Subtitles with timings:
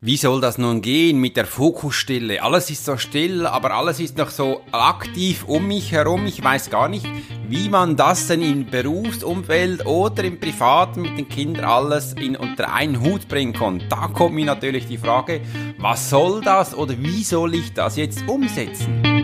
[0.00, 2.40] Wie soll das nun gehen mit der Fokusstille?
[2.40, 6.24] Alles ist so still, aber alles ist noch so aktiv um mich herum.
[6.26, 7.04] Ich weiß gar nicht,
[7.48, 12.72] wie man das denn im Berufsumfeld oder im Privaten mit den Kindern alles in unter
[12.72, 13.82] einen Hut bringen kann.
[13.88, 15.40] Da kommt mir natürlich die Frage,
[15.78, 19.17] was soll das oder wie soll ich das jetzt umsetzen?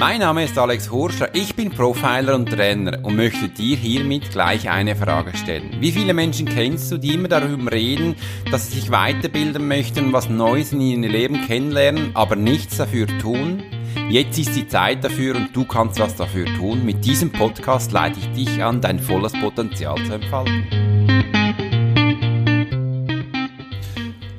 [0.00, 4.70] Mein Name ist Alex Hurscher, ich bin Profiler und Trainer und möchte dir hiermit gleich
[4.70, 5.76] eine Frage stellen.
[5.78, 8.16] Wie viele Menschen kennst du, die immer darüber reden,
[8.50, 13.62] dass sie sich weiterbilden möchten, was Neues in ihrem Leben kennenlernen, aber nichts dafür tun?
[14.08, 16.82] Jetzt ist die Zeit dafür und du kannst was dafür tun.
[16.86, 20.89] Mit diesem Podcast leite ich dich an, dein volles Potenzial zu entfalten.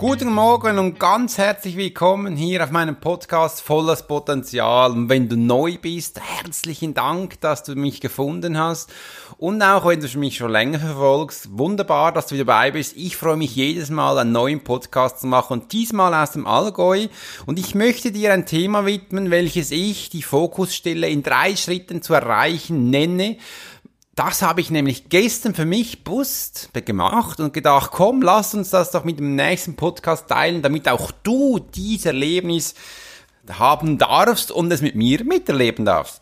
[0.01, 4.93] Guten Morgen und ganz herzlich willkommen hier auf meinem Podcast Volles Potenzial.
[4.93, 8.91] Und wenn du neu bist, herzlichen Dank, dass du mich gefunden hast.
[9.37, 12.97] Und auch wenn du mich schon länger verfolgst, wunderbar, dass du dabei bist.
[12.97, 17.05] Ich freue mich jedes Mal, einen neuen Podcast zu machen und diesmal aus dem Allgäu.
[17.45, 22.15] Und ich möchte dir ein Thema widmen, welches ich die Fokusstelle in drei Schritten zu
[22.15, 23.37] erreichen nenne
[24.23, 28.91] das habe ich nämlich gestern für mich bewusst gemacht und gedacht, komm, lass uns das
[28.91, 32.75] doch mit dem nächsten Podcast teilen, damit auch du dieses Erlebnis
[33.49, 36.21] haben darfst und es mit mir miterleben darfst.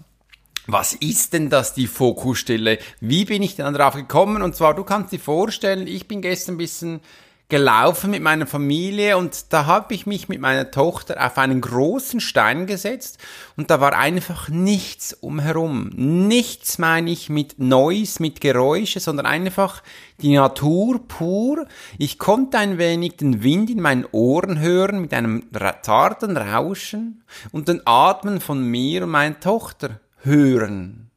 [0.66, 2.80] Was ist denn das, die Fokusstelle?
[3.02, 4.44] Wie bin ich denn darauf gekommen?
[4.44, 7.02] Und zwar, du kannst dir vorstellen, ich bin gestern ein bisschen
[7.50, 12.20] gelaufen mit meiner Familie und da habe ich mich mit meiner Tochter auf einen großen
[12.20, 13.18] Stein gesetzt
[13.58, 15.90] und da war einfach nichts umherum.
[15.96, 19.82] Nichts meine ich mit Noise, mit Geräusche, sondern einfach
[20.22, 21.66] die Natur pur.
[21.98, 25.44] Ich konnte ein wenig den Wind in meinen Ohren hören mit einem
[25.82, 31.10] zarten Rauschen und den Atmen von mir und meiner Tochter hören.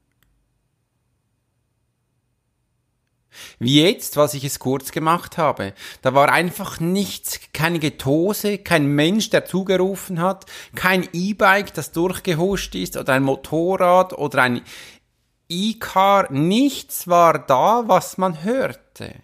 [3.58, 5.74] Wie jetzt, was ich es kurz gemacht habe.
[6.02, 12.74] Da war einfach nichts, keine Getose, kein Mensch, der zugerufen hat, kein E-Bike, das durchgehuscht
[12.74, 14.62] ist oder ein Motorrad oder ein
[15.48, 16.32] E-Car.
[16.32, 19.14] Nichts war da, was man hörte.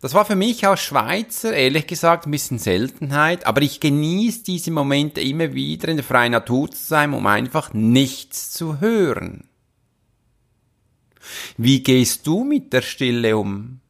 [0.00, 4.70] Das war für mich als Schweizer, ehrlich gesagt, ein bisschen Seltenheit, aber ich genieße diese
[4.70, 9.48] Momente immer wieder in der freien Natur zu sein, um einfach nichts zu hören.
[11.60, 13.80] Wie gehst du mit der Stille um?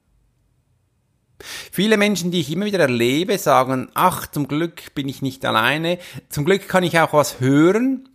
[1.70, 5.98] Viele Menschen, die ich immer wieder erlebe, sagen, ach, zum Glück bin ich nicht alleine,
[6.30, 8.08] zum Glück kann ich auch was hören,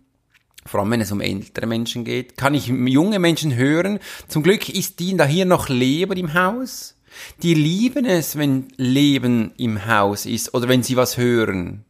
[0.66, 4.68] vor allem wenn es um ältere Menschen geht, kann ich junge Menschen hören, zum Glück
[4.68, 6.96] ist die da hier noch Leben im Haus.
[7.44, 11.84] Die lieben es, wenn Leben im Haus ist oder wenn sie was hören.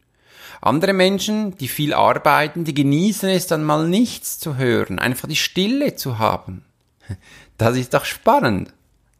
[0.61, 5.35] Andere Menschen, die viel arbeiten, die genießen es dann mal nichts zu hören, einfach die
[5.35, 6.63] Stille zu haben.
[7.57, 8.73] Das ist doch spannend.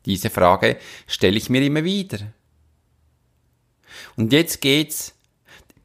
[0.06, 2.20] Diese Frage stelle ich mir immer wieder.
[4.16, 5.14] Und jetzt geht's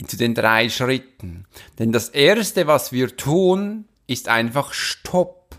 [0.06, 1.47] zu den drei Schritten.
[1.78, 5.55] Denn das erste, was wir tun, ist einfach Stopp.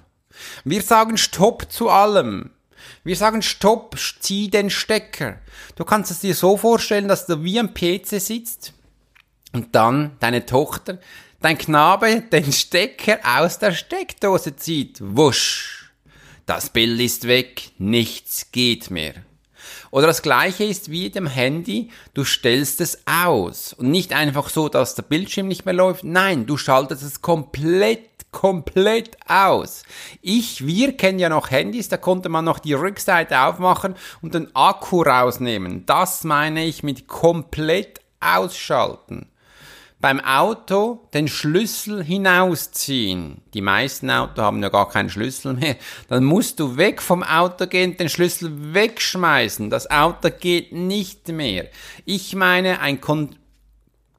[0.64, 2.52] Wir sagen Stopp zu allem.
[3.04, 5.40] Wir sagen Stopp, zieh den Stecker.
[5.76, 8.74] Du kannst es dir so vorstellen, dass du wie am PC sitzt
[9.54, 11.00] und dann deine Tochter,
[11.42, 15.00] dein Knabe den Stecker aus der Steckdose zieht.
[15.02, 15.81] Wusch
[16.52, 19.14] das Bild ist weg, nichts geht mehr.
[19.90, 24.68] Oder das gleiche ist wie dem Handy, du stellst es aus und nicht einfach so,
[24.68, 26.04] dass der Bildschirm nicht mehr läuft.
[26.04, 28.02] Nein, du schaltest es komplett
[28.34, 29.84] komplett aus.
[30.22, 34.54] Ich, wir kennen ja noch Handys, da konnte man noch die Rückseite aufmachen und den
[34.54, 35.86] Akku rausnehmen.
[35.86, 39.31] Das meine ich mit komplett ausschalten
[40.02, 43.42] beim Auto den Schlüssel hinausziehen.
[43.54, 45.76] Die meisten Autos haben ja gar keinen Schlüssel mehr.
[46.10, 49.70] Dann musst du weg vom Auto gehen, den Schlüssel wegschmeißen.
[49.70, 51.68] Das Auto geht nicht mehr.
[52.06, 53.36] Ich meine ein kon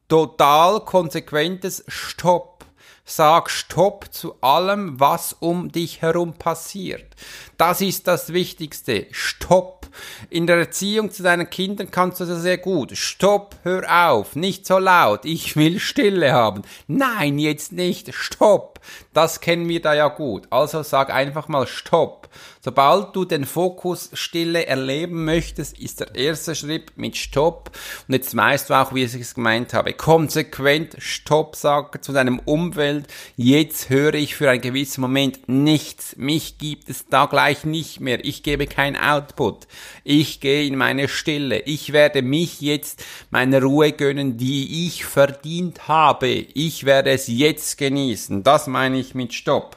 [0.08, 2.64] total konsequentes Stopp.
[3.04, 7.11] Sag Stopp zu allem, was um dich herum passiert.
[7.56, 9.06] Das ist das Wichtigste.
[9.10, 9.82] Stopp
[10.30, 12.96] in der Erziehung zu deinen Kindern kannst du das sehr gut.
[12.96, 16.62] Stopp, hör auf, nicht so laut, ich will Stille haben.
[16.86, 18.80] Nein, jetzt nicht, stopp.
[19.12, 20.44] Das kennen wir da ja gut.
[20.50, 22.28] Also sag einfach mal Stopp.
[22.64, 27.70] Sobald du den Fokus Stille erleben möchtest, ist der erste Schritt mit Stopp.
[28.08, 29.92] Und jetzt weißt du auch, wie ich es gemeint habe.
[29.92, 33.06] Konsequent Stopp sagen zu deinem Umfeld.
[33.36, 36.16] Jetzt höre ich für einen gewissen Moment nichts.
[36.16, 38.24] Mich gibt es da gleich nicht mehr.
[38.24, 39.66] Ich gebe kein Output.
[40.04, 41.60] Ich gehe in meine Stille.
[41.60, 46.28] Ich werde mich jetzt meine Ruhe gönnen, die ich verdient habe.
[46.28, 48.42] Ich werde es jetzt genießen.
[48.42, 49.76] Das meine ich mit Stopp.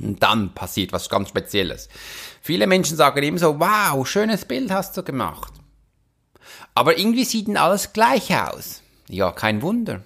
[0.00, 1.88] Und dann passiert was ganz Spezielles.
[2.40, 5.52] Viele Menschen sagen eben so, wow, schönes Bild hast du gemacht.
[6.74, 8.82] Aber irgendwie sieht denn alles gleich aus.
[9.08, 10.02] Ja, kein Wunder.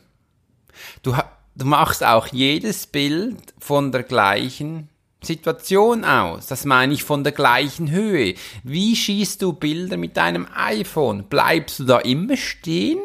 [1.03, 1.15] Du,
[1.55, 4.89] du machst auch jedes Bild von der gleichen
[5.23, 6.47] Situation aus.
[6.47, 8.35] Das meine ich von der gleichen Höhe.
[8.65, 11.25] Wie schießt du Bilder mit deinem iPhone?
[11.25, 13.01] Bleibst du da immer stehen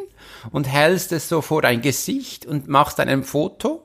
[0.51, 3.83] und hältst es so vor dein Gesicht und machst ein Foto?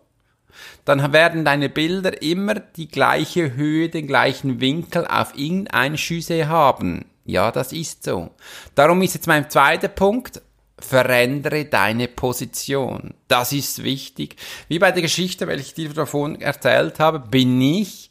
[0.84, 7.06] Dann werden deine Bilder immer die gleiche Höhe, den gleichen Winkel auf irgendein Schüsse haben.
[7.24, 8.30] Ja, das ist so.
[8.74, 10.42] Darum ist jetzt mein zweiter Punkt,
[10.78, 13.14] verändere deine Position.
[13.28, 14.36] Das ist wichtig.
[14.68, 18.10] Wie bei der Geschichte, welche ich dir davon erzählt habe, bin ich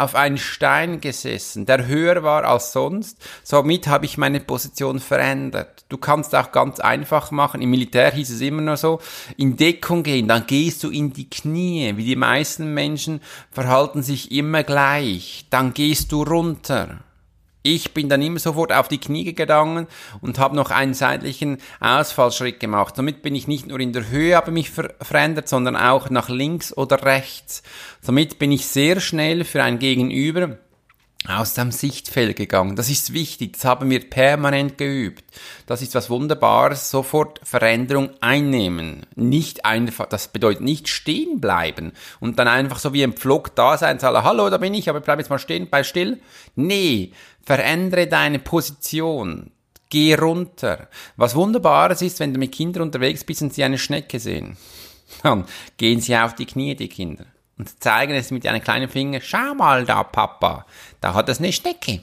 [0.00, 3.18] auf einen Stein gesessen, der höher war als sonst.
[3.42, 5.84] Somit habe ich meine Position verändert.
[5.88, 7.60] Du kannst auch ganz einfach machen.
[7.60, 9.00] Im Militär hieß es immer nur so,
[9.36, 11.96] in Deckung gehen, dann gehst du in die Knie.
[11.96, 13.20] Wie die meisten Menschen
[13.50, 15.46] verhalten sich immer gleich.
[15.50, 17.00] Dann gehst du runter.
[17.62, 19.86] Ich bin dann immer sofort auf die Knie gegangen
[20.22, 22.96] und habe noch einen seitlichen Ausfallschritt gemacht.
[22.96, 26.28] Somit bin ich nicht nur in der Höhe habe mich ver verändert, sondern auch nach
[26.28, 27.62] links oder rechts.
[28.00, 30.56] Somit bin ich sehr schnell für ein Gegenüber
[31.28, 32.76] aus dem Sichtfeld gegangen.
[32.76, 35.24] Das ist wichtig, das haben wir permanent geübt.
[35.66, 39.04] Das ist was Wunderbares, sofort Veränderung einnehmen.
[39.16, 43.76] Nicht einfach, das bedeutet nicht stehen bleiben und dann einfach so wie ein Pflock da
[43.76, 46.20] sein, sagen, hallo, da bin ich, aber bleib jetzt mal stehen, bei still.
[46.56, 47.12] Nee,
[47.44, 49.50] verändere deine Position.
[49.88, 50.88] Geh runter.
[51.16, 54.56] Was Wunderbares ist, wenn du mit Kindern unterwegs bist und sie eine Schnecke sehen.
[55.22, 55.44] Dann
[55.76, 57.26] gehen sie auf die Knie, die Kinder
[57.60, 60.66] und zeigen es mit einem kleinen Finger, schau mal da, Papa,
[61.00, 62.00] da hat es eine Schnecke.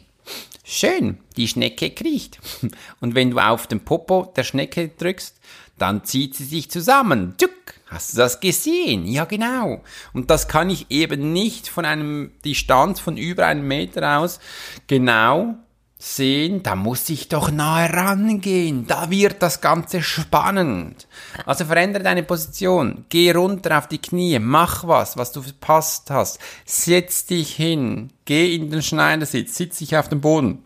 [0.70, 2.40] Schön, die Schnecke kriecht.
[3.00, 5.40] Und wenn du auf den Popo der Schnecke drückst,
[5.78, 7.36] dann zieht sie sich zusammen.
[7.38, 7.52] Tschuk,
[7.86, 9.06] hast du das gesehen?
[9.06, 9.82] Ja, genau.
[10.12, 14.42] Und das kann ich eben nicht von einem Distanz von über einem Meter aus
[14.88, 15.56] genau
[16.00, 21.08] sehen, da muss ich doch nahe rangehen, da wird das Ganze spannend.
[21.46, 26.40] Also verändere deine Position, geh runter auf die Knie, mach was, was du verpasst hast,
[26.66, 30.64] setz dich hin, geh in den Schneidersitz, sitz dich auf dem Boden,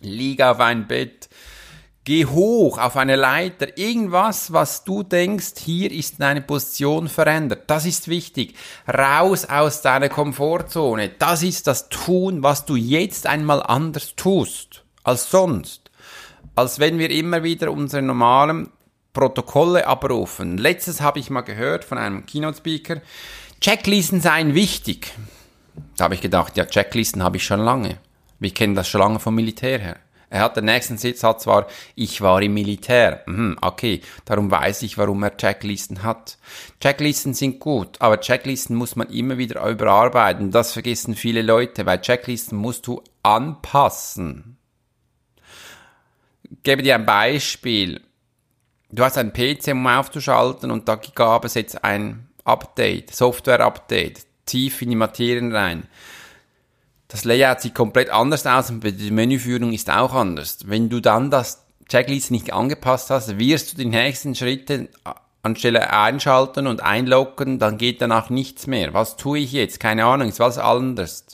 [0.00, 1.27] lieg auf ein Bett,
[2.08, 7.64] Geh hoch auf eine Leiter, irgendwas, was du denkst, hier ist deine Position verändert.
[7.66, 8.54] Das ist wichtig.
[8.88, 11.10] Raus aus deiner Komfortzone.
[11.18, 15.90] Das ist das Tun, was du jetzt einmal anders tust als sonst.
[16.54, 18.70] Als wenn wir immer wieder unsere normalen
[19.12, 20.56] Protokolle abrufen.
[20.56, 23.02] Letztes habe ich mal gehört von einem Keynote-Speaker,
[23.60, 25.12] Checklisten seien wichtig.
[25.98, 27.98] Da habe ich gedacht, ja, Checklisten habe ich schon lange.
[28.38, 29.96] Wir kennen das schon lange vom Militär her.
[30.30, 33.22] Er hat den nächsten Satz war, ich war im Militär.
[33.26, 36.36] Mhm, okay, darum weiß ich, warum er Checklisten hat.
[36.80, 40.50] Checklisten sind gut, aber Checklisten muss man immer wieder überarbeiten.
[40.50, 44.58] Das vergessen viele Leute, weil Checklisten musst du anpassen.
[46.42, 48.02] Ich gebe dir ein Beispiel.
[48.90, 54.80] Du hast einen PC, um aufzuschalten und da gab es jetzt ein Update, Software-Update, tief
[54.82, 55.86] in die Materien rein.
[57.08, 60.58] Das Layout sieht komplett anders aus und die Menüführung ist auch anders.
[60.66, 64.90] Wenn du dann das Checklist nicht angepasst hast, wirst du die nächsten Schritte
[65.42, 68.92] anstelle einschalten und einloggen, dann geht danach nichts mehr.
[68.92, 69.80] Was tue ich jetzt?
[69.80, 71.24] Keine Ahnung, ist was anders.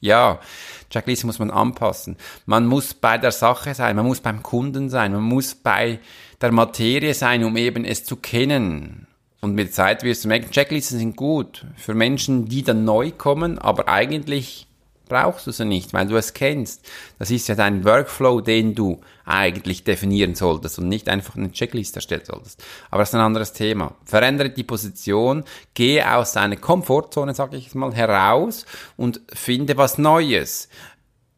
[0.00, 0.40] Ja,
[0.88, 2.16] Checklist muss man anpassen.
[2.46, 6.00] Man muss bei der Sache sein, man muss beim Kunden sein, man muss bei
[6.40, 9.06] der Materie sein, um eben es zu kennen.
[9.42, 13.58] Und mit Zeit wirst du merken, Checklisten sind gut für Menschen, die dann neu kommen,
[13.58, 14.66] aber eigentlich
[15.10, 16.88] brauchst du sie nicht, weil du es kennst.
[17.18, 21.96] Das ist ja dein Workflow, den du eigentlich definieren solltest und nicht einfach eine Checkliste
[21.96, 22.64] erstellen solltest.
[22.90, 23.94] Aber das ist ein anderes Thema.
[24.04, 28.64] Verändere die Position, gehe aus deiner Komfortzone, sage ich mal, heraus
[28.96, 30.68] und finde was Neues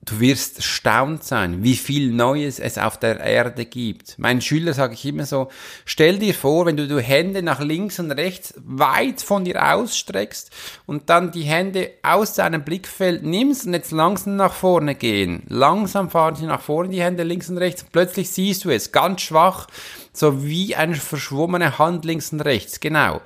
[0.05, 4.19] du wirst erstaunt sein, wie viel Neues es auf der Erde gibt.
[4.19, 5.49] Meinen Schüler sage ich immer so,
[5.85, 10.51] stell dir vor, wenn du die Hände nach links und rechts weit von dir ausstreckst
[10.87, 15.45] und dann die Hände aus deinem Blickfeld nimmst und jetzt langsam nach vorne gehen.
[15.49, 17.85] Langsam fahren sie nach vorne, die Hände links und rechts.
[17.91, 19.69] Plötzlich siehst du es, ganz schwach,
[20.13, 22.81] so wie eine verschwommene Hand links und rechts.
[22.81, 23.21] Genau.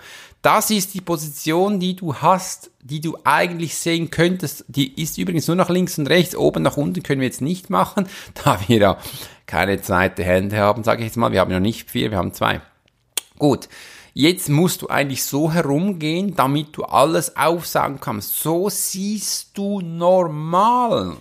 [0.46, 4.64] Das ist die Position, die du hast, die du eigentlich sehen könntest.
[4.68, 6.36] Die ist übrigens nur nach links und rechts.
[6.36, 8.06] Oben nach unten können wir jetzt nicht machen,
[8.44, 8.98] da wir ja
[9.46, 11.32] keine zweite Hände haben, sage ich jetzt mal.
[11.32, 12.60] Wir haben ja nicht vier, wir haben zwei.
[13.40, 13.68] Gut.
[14.14, 18.38] Jetzt musst du eigentlich so herumgehen, damit du alles aufsagen kannst.
[18.38, 21.16] So siehst du normal.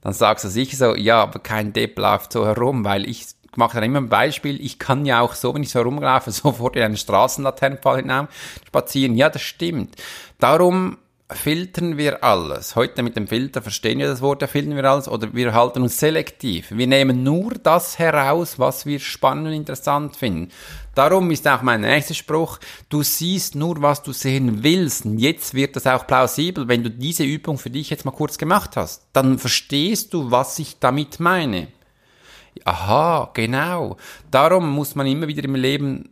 [0.00, 3.76] Dann sagst du sicher so, ja, aber kein Depp läuft so herum, weil ich mache
[3.76, 6.82] dann immer ein Beispiel, ich kann ja auch so, wenn ich so rumlaufe, sofort in
[6.82, 8.28] einen Straßenlaternenpfahl hinaus
[8.66, 9.16] spazieren.
[9.16, 9.96] Ja, das stimmt.
[10.38, 10.98] Darum
[11.32, 12.76] filtern wir alles.
[12.76, 15.82] Heute mit dem Filter verstehen wir das Wort, da filtern wir alles oder wir halten
[15.82, 16.66] uns selektiv.
[16.70, 20.50] Wir nehmen nur das heraus, was wir spannend und interessant finden.
[20.94, 25.06] Darum ist auch mein nächster Spruch, du siehst nur, was du sehen willst.
[25.06, 28.38] Und jetzt wird das auch plausibel, wenn du diese Übung für dich jetzt mal kurz
[28.38, 29.06] gemacht hast.
[29.12, 31.68] Dann verstehst du, was ich damit meine.
[32.64, 33.96] Aha, genau.
[34.30, 36.10] Darum muss man immer wieder im Leben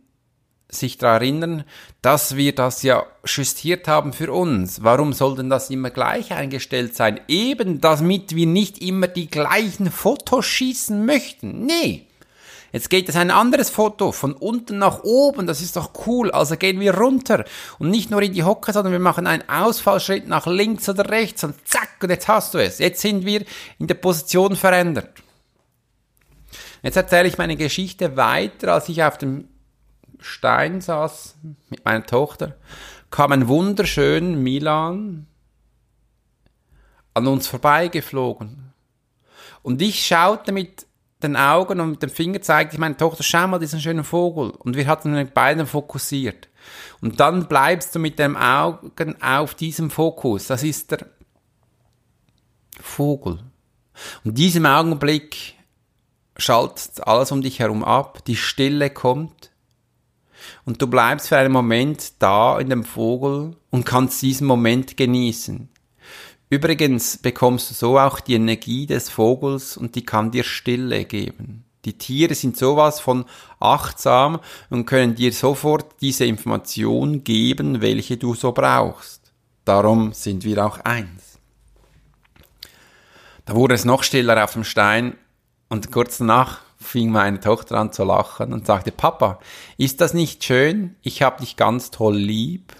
[0.75, 1.63] sich daran erinnern,
[2.01, 4.83] dass wir das ja justiert haben für uns.
[4.83, 7.19] Warum soll denn das immer gleich eingestellt sein?
[7.27, 11.65] Eben damit wir nicht immer die gleichen Fotos schießen möchten.
[11.65, 12.07] Nee.
[12.71, 16.31] Jetzt geht es ein anderes Foto von unten nach oben, das ist doch cool.
[16.31, 17.45] Also gehen wir runter
[17.77, 21.43] und nicht nur in die Hocke, sondern wir machen einen Ausfallschritt nach links oder rechts
[21.43, 22.79] und zack, und jetzt hast du es.
[22.79, 23.45] Jetzt sind wir
[23.77, 25.22] in der Position verändert.
[26.83, 29.47] Jetzt erzähle ich meine Geschichte weiter, als ich auf dem
[30.19, 31.37] Stein saß
[31.69, 32.57] mit meiner Tochter,
[33.09, 35.27] kam ein wunderschön Milan
[37.13, 38.73] an uns vorbeigeflogen.
[39.61, 40.85] Und ich schaute mit
[41.21, 44.49] den Augen und mit dem Finger zeigte ich meine Tochter, schau mal diesen schönen Vogel.
[44.51, 46.49] Und wir hatten mit beiden fokussiert.
[46.99, 50.47] Und dann bleibst du mit dem Augen auf diesem Fokus.
[50.47, 51.05] Das ist der
[52.79, 53.39] Vogel.
[54.23, 55.55] Und in diesem Augenblick
[56.37, 59.51] schaltet alles um dich herum ab, die Stille kommt
[60.65, 65.69] und du bleibst für einen Moment da in dem Vogel und kannst diesen Moment genießen.
[66.49, 71.65] Übrigens bekommst du so auch die Energie des Vogels und die kann dir Stille geben.
[71.85, 73.25] Die Tiere sind sowas von
[73.59, 79.33] achtsam und können dir sofort diese Information geben, welche du so brauchst.
[79.65, 81.39] Darum sind wir auch eins.
[83.45, 85.17] Da wurde es noch stiller auf dem Stein
[85.73, 89.39] und kurz danach fing meine Tochter an zu lachen und sagte, Papa,
[89.75, 90.95] ist das nicht schön?
[91.01, 92.73] Ich hab dich ganz toll lieb.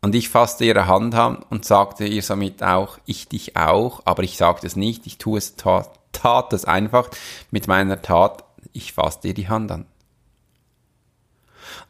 [0.00, 4.24] Und ich fasste ihre Hand an und sagte ihr somit auch, ich dich auch, aber
[4.24, 7.08] ich sagte es nicht, ich tue es, tat, tat es einfach
[7.52, 9.86] mit meiner Tat, ich fasste ihr die Hand an.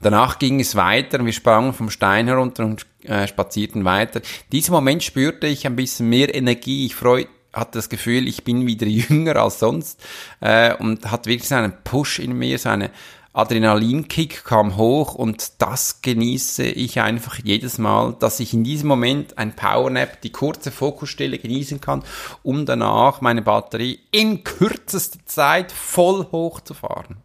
[0.02, 4.20] Danach ging es weiter, wir sprangen vom Stein herunter und äh, spazierten weiter.
[4.20, 8.44] In diesem Moment spürte ich ein bisschen mehr Energie, ich freute hatte das Gefühl, ich
[8.44, 10.00] bin wieder jünger als sonst
[10.40, 12.90] äh, und hat wirklich so einen Push in mir, so eine
[13.38, 19.38] Adrenalinkick kam hoch und das genieße ich einfach jedes Mal, dass ich in diesem Moment
[19.38, 22.02] ein Powernap, die kurze Fokusstelle genießen kann,
[22.42, 27.18] um danach meine Batterie in kürzester Zeit voll hochzufahren.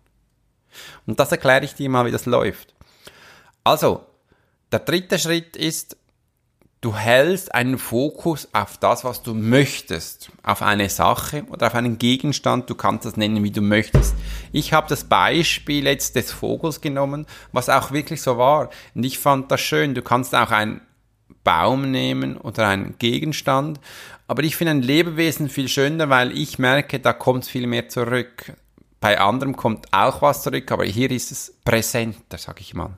[1.08, 2.76] Und das erkläre ich dir mal, wie das läuft.
[3.64, 4.02] Also,
[4.72, 5.98] der dritte Schritt ist,
[6.84, 11.98] Du hältst einen Fokus auf das, was du möchtest, auf eine Sache oder auf einen
[11.98, 14.14] Gegenstand, du kannst das nennen, wie du möchtest.
[14.52, 18.70] Ich habe das Beispiel jetzt des Vogels genommen, was auch wirklich so war.
[18.96, 19.96] Und ich fand das schön.
[19.96, 20.82] Du kannst auch einen
[21.46, 23.80] Baum nehmen oder einen Gegenstand.
[24.28, 28.52] Aber ich finde ein Lebewesen viel schöner, weil ich merke, da kommt viel mehr zurück.
[29.00, 32.98] Bei anderem kommt auch was zurück, aber hier ist es präsenter, sag ich mal.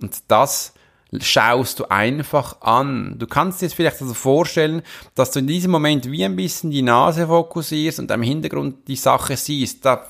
[0.00, 0.75] Und das
[1.20, 3.16] schaust du einfach an.
[3.18, 4.82] Du kannst dir jetzt vielleicht also vorstellen,
[5.14, 8.96] dass du in diesem Moment wie ein bisschen die Nase fokussierst und am Hintergrund die
[8.96, 9.84] Sache siehst.
[9.84, 10.06] Da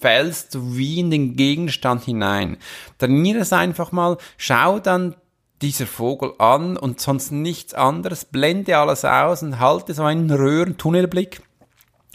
[0.00, 2.56] fällst du wie in den Gegenstand hinein.
[2.98, 5.14] Trainiere es einfach mal, schau dann
[5.60, 11.42] dieser Vogel an und sonst nichts anderes, blende alles aus und halte so einen Röhrentunnelblick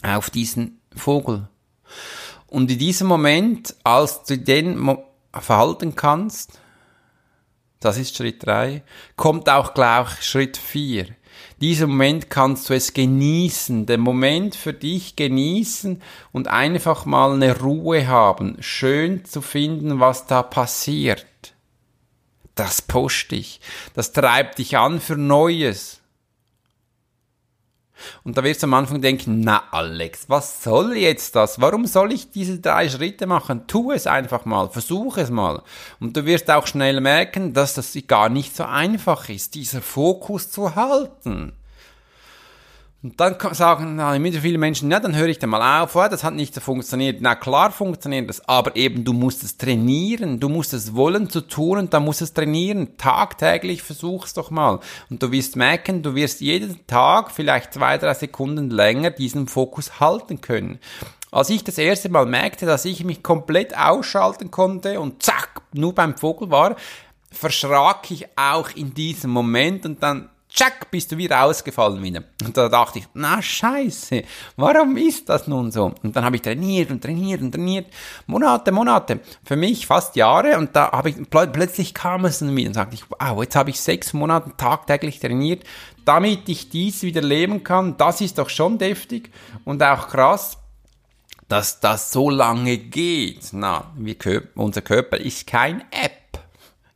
[0.02, 1.48] auf diesen Vogel.
[2.48, 4.98] Und in diesem Moment, als du den
[5.32, 6.60] verhalten kannst,
[7.80, 8.84] das ist Schritt drei.
[9.16, 11.08] Kommt auch gleich Schritt vier.
[11.62, 16.02] Diesen Moment kannst du es genießen, den Moment für dich genießen
[16.32, 21.26] und einfach mal eine Ruhe haben, schön zu finden, was da passiert.
[22.56, 23.62] Das pusht dich,
[23.94, 26.02] das treibt dich an für Neues.
[28.24, 31.62] Und da wirst du am Anfang denken, na Alex, was soll jetzt das?
[31.62, 33.68] Warum soll ich diese drei Schritte machen?
[33.68, 35.62] Tu es einfach mal, versuch es mal.
[36.00, 40.52] Und du wirst auch schnell merken, dass das gar nicht so einfach ist, dieser Fokus
[40.52, 41.54] zu halten.
[43.06, 46.08] Und dann sagen na, immer viele Menschen, ja, dann höre ich da mal auf, oh,
[46.10, 47.22] das hat nicht so funktioniert.
[47.22, 51.42] Na klar funktioniert das, aber eben du musst es trainieren, du musst es wollen zu
[51.42, 52.98] tun und dann musst es trainieren.
[52.98, 54.80] Tagtäglich versuch's doch mal.
[55.12, 60.00] Und du wirst merken, du wirst jeden Tag vielleicht zwei, drei Sekunden länger diesen Fokus
[60.00, 60.80] halten können.
[61.30, 65.94] Als ich das erste Mal merkte, dass ich mich komplett ausschalten konnte und zack, nur
[65.94, 66.76] beim Vogel war,
[67.30, 72.24] verschrak ich auch in diesem Moment und dann tschack, bist du wieder ausgefallen wieder.
[72.44, 74.24] Und da dachte ich, na scheiße,
[74.56, 75.94] warum ist das nun so?
[76.02, 77.88] Und dann habe ich trainiert und trainiert und trainiert,
[78.26, 82.70] Monate, Monate, für mich fast Jahre und da habe ich, plötzlich kam es dann wieder
[82.70, 85.64] und sagte ich, wow, jetzt habe ich sechs Monate tagtäglich trainiert,
[86.06, 89.32] damit ich dies wieder leben kann, das ist doch schon deftig
[89.66, 90.58] und auch krass,
[91.48, 93.50] dass das so lange geht.
[93.52, 94.16] Na, wir,
[94.56, 96.40] unser Körper ist kein App,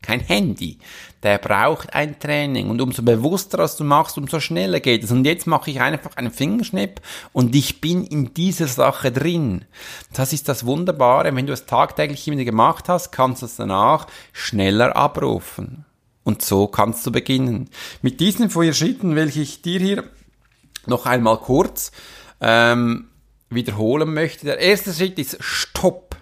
[0.02, 0.80] kein Handy.
[1.24, 2.70] Der braucht ein Training.
[2.70, 5.12] Und umso bewusster das du machst, umso schneller geht es.
[5.12, 7.02] Und jetzt mache ich einfach einen Fingerschnipp
[7.34, 9.66] und ich bin in dieser Sache drin.
[10.14, 11.36] Das ist das Wunderbare.
[11.36, 15.86] Wenn du es tagtäglich wieder gemacht hast, kannst du es danach schneller abrufen.
[16.24, 17.70] Und so kannst du beginnen.
[18.02, 20.04] Mit diesen vier Schritten, welche ich dir hier
[20.86, 21.92] noch einmal kurz
[22.40, 23.10] ähm,
[23.50, 24.46] wiederholen möchte.
[24.46, 26.16] Der erste Schritt ist Stopp.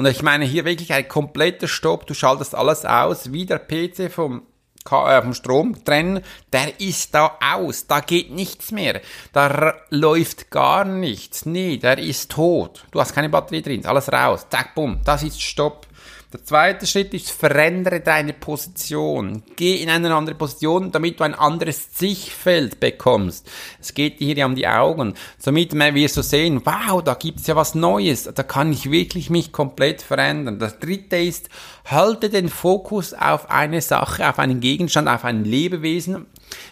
[0.00, 2.06] Und ich meine hier wirklich ein kompletter Stopp.
[2.06, 4.46] Du schaltest alles aus, wie der PC vom,
[4.90, 6.22] äh, vom Strom trennen.
[6.54, 7.86] Der ist da aus.
[7.86, 9.02] Da geht nichts mehr.
[9.34, 11.44] Da läuft gar nichts.
[11.44, 12.86] Nee, der ist tot.
[12.92, 13.84] Du hast keine Batterie drin.
[13.84, 14.46] Alles raus.
[14.48, 15.02] Zack, bumm.
[15.04, 15.86] Das ist Stopp.
[16.32, 19.42] Der zweite Schritt ist, verändere deine Position.
[19.56, 23.50] Geh in eine andere Position, damit du ein anderes Sichtfeld bekommst.
[23.80, 25.14] Es geht hier um die Augen.
[25.38, 28.30] Somit wirst du sehen, wow, da gibt's ja was Neues.
[28.32, 30.60] Da kann ich wirklich mich komplett verändern.
[30.60, 31.48] Das dritte ist,
[31.84, 36.26] halte den Fokus auf eine Sache, auf einen Gegenstand, auf ein Lebewesen,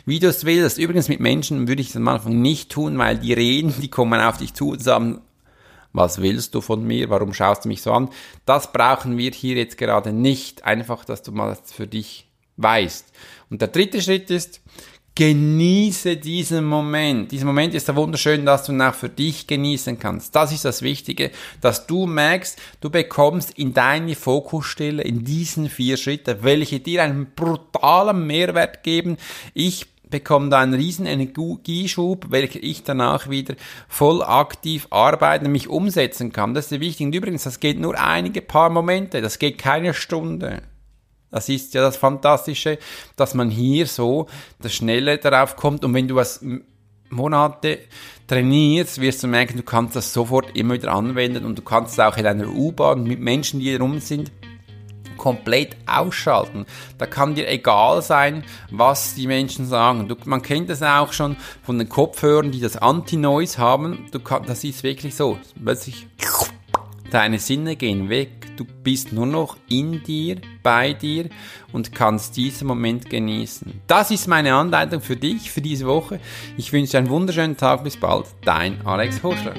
[0.06, 0.78] wie du es willst.
[0.78, 4.20] Übrigens mit Menschen würde ich es am Anfang nicht tun, weil die reden, die kommen
[4.20, 5.20] auf dich zu und sagen,
[5.92, 8.11] was willst du von mir, warum schaust du mich so an?
[8.47, 13.12] Das brauchen wir hier jetzt gerade nicht, einfach, dass du mal das für dich weißt.
[13.50, 14.61] Und der dritte Schritt ist,
[15.18, 17.33] genieße diesen Moment.
[17.33, 20.37] Dieser Moment ist so wunderschön, dass du ihn auch für dich genießen kannst.
[20.37, 25.97] Das ist das Wichtige, dass du merkst, du bekommst in deine Fokusstelle, in diesen vier
[25.97, 29.16] Schritten, welche dir einen brutalen Mehrwert geben.
[29.54, 33.54] Ich bekomme da einen riesen Energieschub, welcher ich danach wieder
[33.88, 36.54] voll aktiv arbeiten, mich umsetzen kann.
[36.54, 37.06] Das ist wichtig.
[37.06, 40.62] Und übrigens, das geht nur einige paar Momente, das geht keine Stunde.
[41.30, 42.78] Das ist ja das Fantastische,
[43.16, 44.26] dass man hier so
[44.60, 46.42] das Schnelle darauf kommt und wenn du was
[47.10, 47.80] Monate
[48.26, 52.00] trainierst, wirst du merken, du kannst das sofort immer wieder anwenden und du kannst es
[52.00, 54.30] auch in einer U-Bahn mit Menschen, die rum sind,
[55.19, 56.65] komplett ausschalten.
[56.97, 60.09] Da kann dir egal sein, was die Menschen sagen.
[60.09, 64.07] Du, man kennt das auch schon von den Kopfhörern, die das Anti-Noise haben.
[64.13, 65.39] Du das ist wirklich so.
[65.63, 66.07] Plötzlich
[67.11, 68.57] deine Sinne gehen weg.
[68.57, 71.28] Du bist nur noch in dir, bei dir
[71.73, 73.81] und kannst diesen Moment genießen.
[73.87, 76.21] Das ist meine Anleitung für dich für diese Woche.
[76.57, 77.85] Ich wünsche dir einen wunderschönen Tag.
[77.85, 78.26] Bis bald.
[78.45, 79.54] Dein Alex Horschler.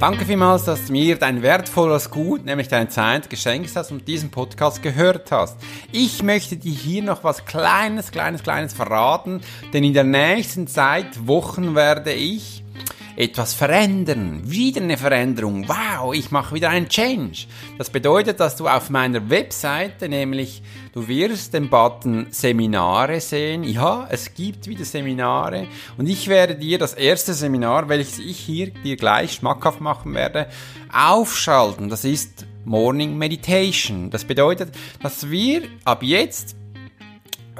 [0.00, 4.30] Danke vielmals, dass du mir dein wertvolles Gut, nämlich deine Zeit, geschenkt hast und diesen
[4.30, 5.56] Podcast gehört hast.
[5.90, 9.40] Ich möchte dir hier noch was Kleines, Kleines, Kleines verraten,
[9.72, 12.62] denn in der nächsten Zeit, Wochen werde ich
[13.18, 14.42] etwas verändern.
[14.44, 15.68] Wieder eine Veränderung.
[15.68, 17.46] Wow, ich mache wieder einen Change.
[17.76, 23.64] Das bedeutet, dass du auf meiner Webseite, nämlich du wirst den Button Seminare sehen.
[23.64, 28.70] Ja, es gibt wieder Seminare und ich werde dir das erste Seminar, welches ich hier
[28.70, 30.46] dir gleich schmackhaft machen werde,
[30.92, 31.88] aufschalten.
[31.88, 34.10] Das ist Morning Meditation.
[34.10, 36.54] Das bedeutet, dass wir ab jetzt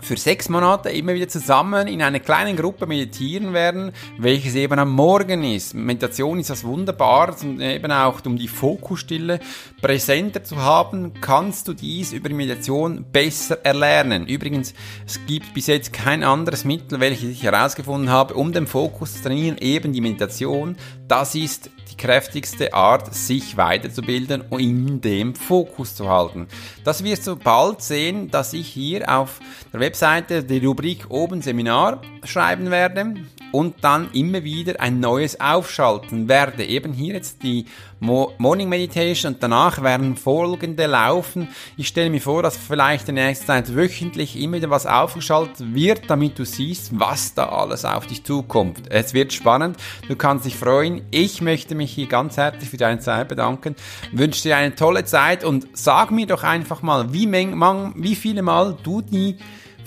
[0.03, 4.93] für sechs Monate immer wieder zusammen in einer kleinen Gruppe meditieren werden, welches eben am
[4.93, 5.75] Morgen ist.
[5.75, 9.41] Meditation ist das wunderbar und eben auch um die Fokusstille
[9.81, 14.27] präsenter zu haben, kannst du dies über Meditation besser erlernen.
[14.27, 14.75] Übrigens,
[15.07, 19.23] es gibt bis jetzt kein anderes Mittel, welches ich herausgefunden habe, um den Fokus zu
[19.23, 20.77] trainieren, eben die Meditation.
[21.07, 26.49] Das ist die kräftigste Art, sich weiterzubilden und in dem Fokus zu halten.
[26.85, 29.41] Das wirst du bald sehen, dass ich hier auf
[29.73, 33.15] der Webseite die Rubrik oben Seminar schreiben werde
[33.53, 36.65] und dann immer wieder ein neues aufschalten werde.
[36.65, 37.67] Eben hier jetzt die
[38.01, 41.49] Morning Meditation und danach werden folgende laufen.
[41.77, 45.75] Ich stelle mir vor, dass vielleicht in der nächsten Zeit wöchentlich immer wieder was aufgeschaltet
[45.75, 48.83] wird, damit du siehst, was da alles auf dich zukommt.
[48.91, 51.03] Es wird spannend, du kannst dich freuen.
[51.11, 53.75] Ich möchte mich hier ganz herzlich für deine Zeit bedanken,
[54.13, 58.77] wünsche dir eine tolle Zeit und sag mir doch einfach mal, wie, wie viele Mal
[58.83, 59.39] du die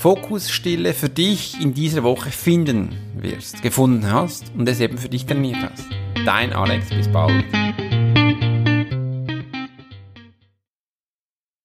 [0.01, 5.27] Fokusstille für dich in dieser Woche finden wirst, gefunden hast und es eben für dich
[5.27, 5.85] trainiert hast.
[6.25, 7.45] Dein Alex, bis bald.